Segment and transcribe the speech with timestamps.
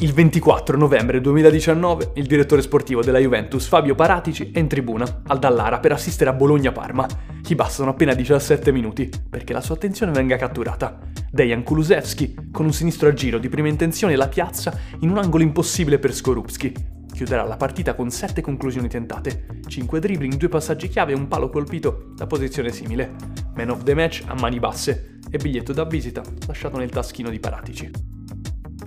[0.00, 5.40] Il 24 novembre 2019 il direttore sportivo della Juventus Fabio Paratici è in tribuna al
[5.40, 7.04] Dallara per assistere a Bologna-Parma.
[7.44, 11.00] Gli bastano appena 17 minuti perché la sua attenzione venga catturata.
[11.32, 15.42] Dejan Kulusevski con un sinistro a giro di prima intenzione la piazza in un angolo
[15.42, 16.72] impossibile per Skorupski.
[17.12, 21.50] Chiuderà la partita con 7 conclusioni tentate, 5 dribbling, 2 passaggi chiave e un palo
[21.50, 23.16] colpito da posizione simile.
[23.56, 27.40] Man of the match a mani basse e biglietto da visita lasciato nel taschino di
[27.40, 28.17] Paratici.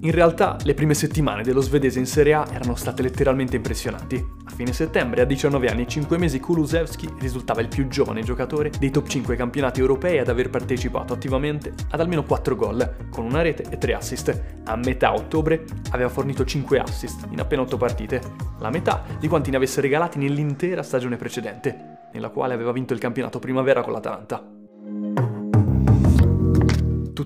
[0.03, 4.15] In realtà, le prime settimane dello svedese in Serie A erano state letteralmente impressionanti.
[4.45, 8.71] A fine settembre, a 19 anni e 5 mesi, Kulusevski risultava il più giovane giocatore
[8.79, 13.43] dei top 5 campionati europei ad aver partecipato attivamente ad almeno 4 gol, con una
[13.43, 14.41] rete e 3 assist.
[14.63, 18.21] A metà ottobre aveva fornito 5 assist in appena 8 partite,
[18.57, 22.99] la metà di quanti ne avesse regalati nell'intera stagione precedente, nella quale aveva vinto il
[22.99, 24.60] campionato primavera con l'Atalanta.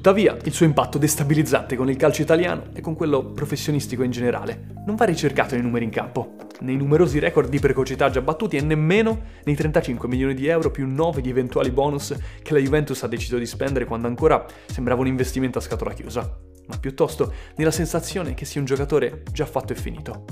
[0.06, 4.68] Tuttavia, il suo impatto destabilizzante con il calcio italiano e con quello professionistico in generale
[4.86, 8.62] non va ricercato nei numeri in campo, nei numerosi record di precocità già battuti e
[8.62, 13.08] nemmeno nei 35 milioni di euro più 9 di eventuali bonus che la Juventus ha
[13.08, 16.38] deciso di spendere quando ancora sembrava un investimento a scatola chiusa,
[16.68, 20.26] ma piuttosto nella sensazione che sia un giocatore già fatto e finito.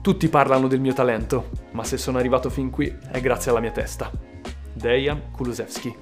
[0.00, 3.72] Tutti parlano del mio talento, ma se sono arrivato fin qui è grazie alla mia
[3.72, 4.10] testa.
[4.72, 5.96] Dejan Kulusevski.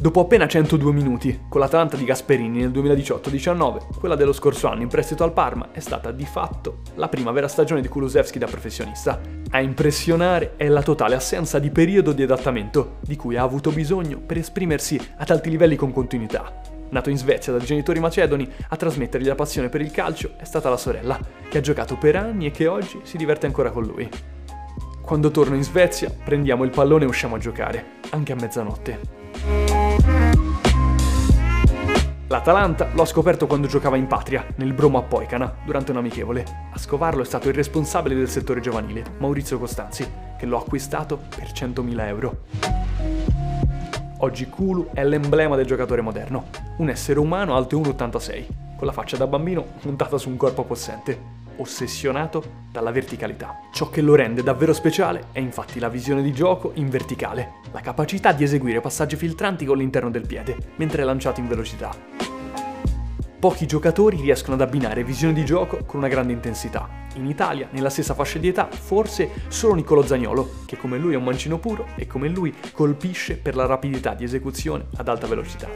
[0.00, 4.88] Dopo appena 102 minuti, con l'Atalanta di Gasperini nel 2018-19, quella dello scorso anno in
[4.88, 9.20] prestito al Parma è stata di fatto la prima vera stagione di Kulusevski da professionista.
[9.50, 14.20] A impressionare è la totale assenza di periodo di adattamento di cui ha avuto bisogno
[14.20, 16.69] per esprimersi ad alti livelli con continuità.
[16.90, 20.68] Nato in Svezia da genitori macedoni, a trasmettergli la passione per il calcio è stata
[20.68, 24.08] la sorella, che ha giocato per anni e che oggi si diverte ancora con lui.
[25.00, 29.18] Quando torno in Svezia, prendiamo il pallone e usciamo a giocare, anche a mezzanotte.
[32.26, 36.44] L'Atalanta l'ho scoperto quando giocava in patria, nel Bromo a Poicana, durante un amichevole.
[36.72, 40.08] A scovarlo è stato il responsabile del settore giovanile, Maurizio Costanzi,
[40.38, 42.42] che l'ho acquistato per 100.000 euro.
[44.22, 49.16] Oggi Kulu è l'emblema del giocatore moderno, un essere umano alto 1,86, con la faccia
[49.16, 51.18] da bambino montata su un corpo possente,
[51.56, 53.60] ossessionato dalla verticalità.
[53.72, 57.80] Ciò che lo rende davvero speciale è infatti la visione di gioco in verticale, la
[57.80, 61.90] capacità di eseguire passaggi filtranti con l'interno del piede, mentre è lanciato in velocità.
[63.40, 67.88] Pochi giocatori riescono ad abbinare visione di gioco con una grande intensità, in Italia, nella
[67.88, 71.86] stessa fascia di età, forse solo Niccolò Zagnolo, che come lui è un mancino puro
[71.96, 75.68] e come lui colpisce per la rapidità di esecuzione ad alta velocità.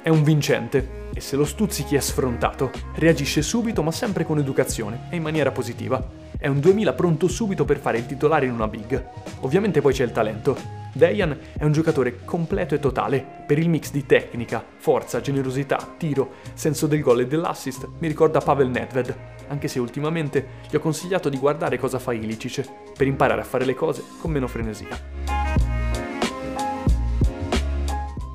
[0.00, 5.08] È un vincente e se lo stuzzichi è sfrontato, reagisce subito ma sempre con educazione
[5.10, 6.02] e in maniera positiva.
[6.40, 9.04] È un 2000 pronto subito per fare il titolare in una big.
[9.40, 10.56] Ovviamente poi c'è il talento,
[10.92, 16.34] Dejan è un giocatore completo e totale, per il mix di tecnica, forza, generosità, tiro,
[16.54, 19.16] senso del gol e dell'assist mi ricorda Pavel Nedved,
[19.48, 22.64] anche se ultimamente gli ho consigliato di guardare cosa fa Ilicic,
[22.96, 24.86] per imparare a fare le cose con meno frenesia.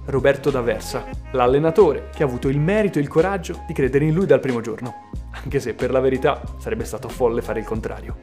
[0.08, 4.26] Roberto D'Aversa, l'allenatore che ha avuto il merito e il coraggio di credere in lui
[4.26, 5.10] dal primo giorno,
[5.44, 8.16] anche se per la verità sarebbe stato folle fare il contrario.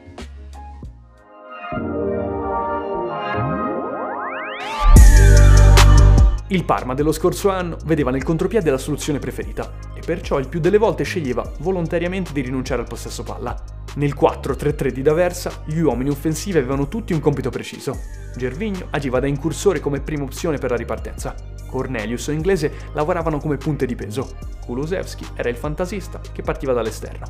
[6.47, 10.59] Il Parma dello scorso anno vedeva nel contropiede la soluzione preferita e perciò il più
[10.59, 13.55] delle volte sceglieva volontariamente di rinunciare al possesso palla.
[13.95, 17.97] Nel 4-3-3 di D'Aversa gli uomini offensivi avevano tutti un compito preciso.
[18.35, 21.35] Gervigno agiva da incursore come prima opzione per la ripartenza.
[21.71, 24.35] Cornelius e Inglese lavoravano come punte di peso.
[24.63, 27.25] Kulusevski era il fantasista che partiva dall'esterno.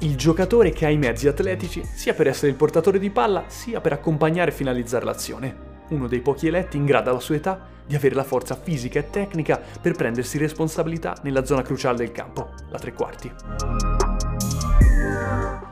[0.00, 3.80] Il giocatore che ha i mezzi atletici sia per essere il portatore di palla sia
[3.80, 7.94] per accompagnare e finalizzare l'azione uno dei pochi eletti in grado alla sua età di
[7.94, 12.78] avere la forza fisica e tecnica per prendersi responsabilità nella zona cruciale del campo, la
[12.78, 13.30] tre quarti.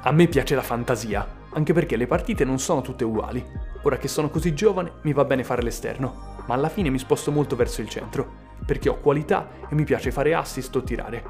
[0.05, 3.43] A me piace la fantasia, anche perché le partite non sono tutte uguali.
[3.83, 7.31] Ora che sono così giovane mi va bene fare l'esterno, ma alla fine mi sposto
[7.31, 11.23] molto verso il centro, perché ho qualità e mi piace fare assist o tirare.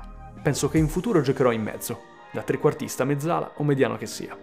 [0.43, 2.01] Penso che in futuro giocherò in mezzo,
[2.33, 4.37] da trequartista, mezzala o mediano che sia.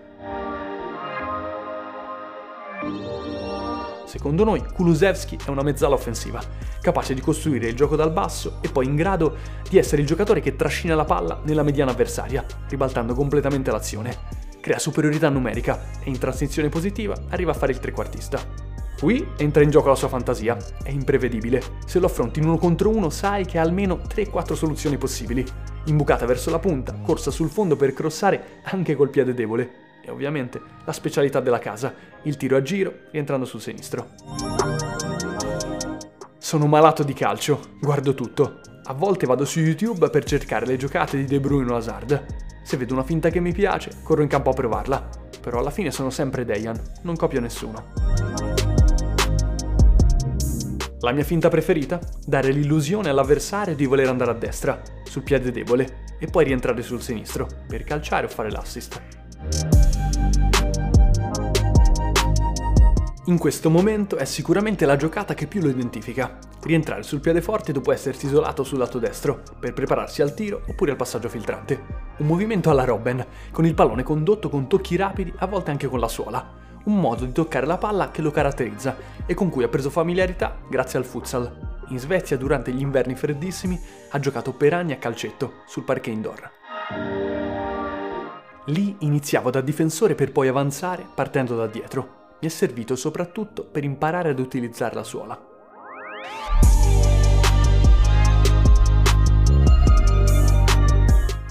[4.05, 6.41] Secondo noi, Kulusevski è una mezzala offensiva,
[6.81, 9.37] capace di costruire il gioco dal basso e poi in grado
[9.69, 14.17] di essere il giocatore che trascina la palla nella mediana avversaria, ribaltando completamente l'azione.
[14.59, 18.68] Crea superiorità numerica e in transizione positiva arriva a fare il trequartista.
[18.99, 21.61] Qui entra in gioco la sua fantasia, è imprevedibile.
[21.85, 25.45] Se lo affronti in uno contro uno sai che ha almeno 3-4 soluzioni possibili.
[25.85, 30.59] Imbucata verso la punta, corsa sul fondo per crossare anche col piede debole, e ovviamente
[30.83, 31.93] la specialità della casa,
[32.23, 34.09] il tiro a giro rientrando sul sinistro.
[36.37, 38.59] Sono malato di calcio, guardo tutto.
[38.83, 42.25] A volte vado su YouTube per cercare le giocate di De Bruyne o Hazard.
[42.63, 45.07] Se vedo una finta che mi piace, corro in campo a provarla.
[45.39, 48.38] Però alla fine sono sempre Dejan, non copio nessuno.
[51.01, 51.97] La mia finta preferita?
[52.25, 57.01] Dare l'illusione all'avversario di voler andare a destra, sul piede debole, e poi rientrare sul
[57.01, 59.01] sinistro, per calciare o fare l'assist.
[63.27, 66.37] In questo momento è sicuramente la giocata che più lo identifica.
[66.61, 70.91] Rientrare sul piede forte dopo essersi isolato sul lato destro, per prepararsi al tiro oppure
[70.91, 71.81] al passaggio filtrante.
[72.17, 76.01] Un movimento alla Robben, con il pallone condotto con tocchi rapidi, a volte anche con
[76.01, 78.95] la suola, un modo di toccare la palla che lo caratterizza
[79.25, 81.77] e con cui ha preso familiarità grazie al futsal.
[81.89, 83.79] In Svezia durante gli inverni freddissimi
[84.09, 86.51] ha giocato per anni a calcetto sul parquet indoor.
[88.65, 92.17] Lì iniziavo da difensore per poi avanzare partendo da dietro.
[92.41, 95.49] Mi è servito soprattutto per imparare ad utilizzare la suola.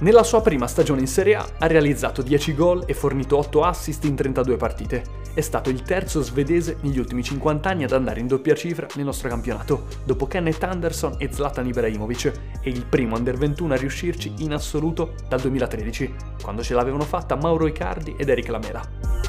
[0.01, 4.05] Nella sua prima stagione in Serie A ha realizzato 10 gol e fornito 8 assist
[4.05, 5.03] in 32 partite.
[5.35, 9.05] È stato il terzo svedese negli ultimi 50 anni ad andare in doppia cifra nel
[9.05, 14.35] nostro campionato, dopo Kenneth Anderson e Zlatan Ibrahimovic, e il primo under 21 a riuscirci
[14.39, 19.28] in assoluto dal 2013, quando ce l'avevano fatta Mauro Icardi ed Eric Lamela.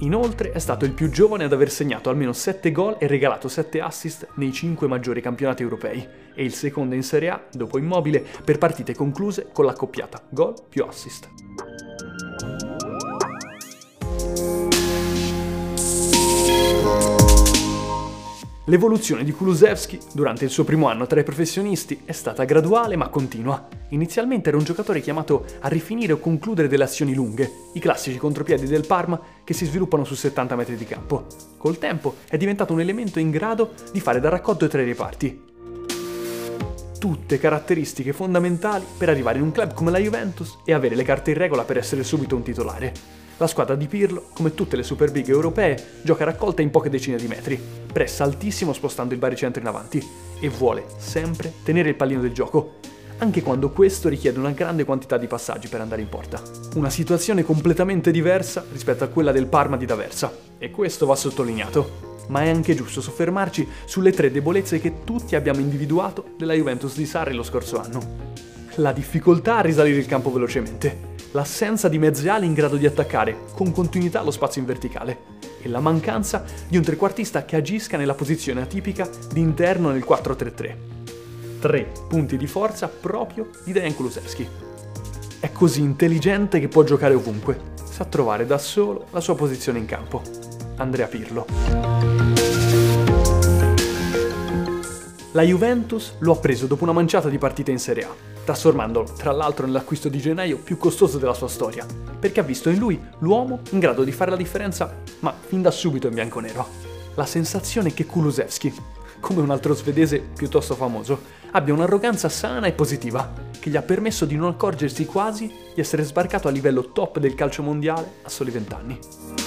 [0.00, 3.80] Inoltre è stato il più giovane ad aver segnato almeno 7 gol e regalato 7
[3.80, 8.58] assist nei 5 maggiori campionati europei e il secondo in Serie A, dopo Immobile, per
[8.58, 11.30] partite concluse con l'accoppiata gol più assist.
[18.68, 23.08] L'evoluzione di Kulusevski durante il suo primo anno tra i professionisti è stata graduale ma
[23.08, 23.68] continua.
[23.90, 28.66] Inizialmente era un giocatore chiamato a rifinire o concludere delle azioni lunghe, i classici contropiedi
[28.66, 31.26] del Parma che si sviluppano su 70 metri di campo.
[31.56, 35.42] Col tempo è diventato un elemento in grado di fare da raccordo tra i reparti.
[36.98, 41.30] Tutte caratteristiche fondamentali per arrivare in un club come la Juventus e avere le carte
[41.30, 43.25] in regola per essere subito un titolare.
[43.38, 47.18] La squadra di Pirlo, come tutte le super big europee, gioca raccolta in poche decine
[47.18, 47.60] di metri,
[47.92, 50.02] pressa altissimo spostando il baricentro in avanti
[50.40, 52.76] e vuole sempre tenere il pallino del gioco,
[53.18, 56.40] anche quando questo richiede una grande quantità di passaggi per andare in porta.
[56.76, 62.14] Una situazione completamente diversa rispetto a quella del Parma di D'Aversa, e questo va sottolineato.
[62.28, 67.04] Ma è anche giusto soffermarci sulle tre debolezze che tutti abbiamo individuato della Juventus di
[67.04, 68.24] Sarri lo scorso anno.
[68.76, 73.44] La difficoltà a risalire il campo velocemente, l'assenza di mezze ali in grado di attaccare
[73.52, 75.18] con continuità lo spazio in verticale
[75.60, 80.76] e la mancanza di un trequartista che agisca nella posizione atipica di interno nel 4-3-3.
[81.60, 84.48] Tre punti di forza proprio di Dejan Kulusevski.
[85.40, 89.86] È così intelligente che può giocare ovunque, sa trovare da solo la sua posizione in
[89.86, 90.22] campo.
[90.76, 91.85] Andrea Pirlo.
[95.36, 99.32] La Juventus lo ha preso dopo una manciata di partite in Serie A trasformandolo tra
[99.32, 101.84] l'altro nell'acquisto di gennaio più costoso della sua storia,
[102.18, 105.70] perché ha visto in lui l'uomo in grado di fare la differenza, ma fin da
[105.70, 106.66] subito in bianco-nero.
[107.16, 108.72] La sensazione che Kulusevski,
[109.20, 113.30] come un altro svedese piuttosto famoso, abbia un'arroganza sana e positiva,
[113.60, 117.34] che gli ha permesso di non accorgersi quasi di essere sbarcato a livello top del
[117.34, 119.45] calcio mondiale a soli vent'anni.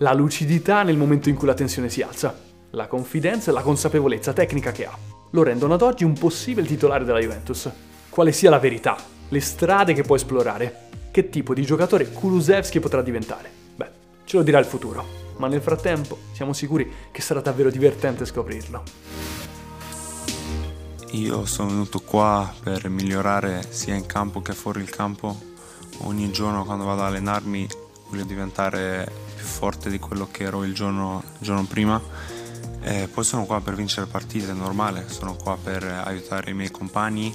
[0.00, 2.38] La lucidità nel momento in cui la tensione si alza,
[2.72, 4.94] la confidenza e la consapevolezza tecnica che ha
[5.30, 7.70] lo rendono ad oggi un possibile titolare della Juventus.
[8.10, 8.98] Quale sia la verità,
[9.28, 13.50] le strade che può esplorare, che tipo di giocatore Kulusevski potrà diventare?
[13.74, 13.90] Beh,
[14.24, 15.02] ce lo dirà il futuro,
[15.38, 18.82] ma nel frattempo siamo sicuri che sarà davvero divertente scoprirlo.
[21.12, 25.54] Io sono venuto qua per migliorare sia in campo che fuori il campo.
[26.02, 27.66] Ogni giorno quando vado ad allenarmi
[28.10, 32.02] voglio diventare più forte di quello che ero il giorno, il giorno prima
[32.82, 36.70] eh, poi sono qua per vincere partite, è normale, sono qua per aiutare i miei
[36.70, 37.34] compagni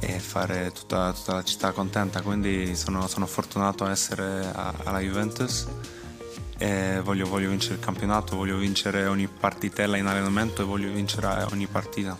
[0.00, 4.98] e fare tutta, tutta la città contenta, quindi sono, sono fortunato a essere a, alla
[5.00, 5.66] Juventus
[7.02, 11.66] voglio, voglio vincere il campionato, voglio vincere ogni partitella in allenamento e voglio vincere ogni
[11.66, 12.16] partita.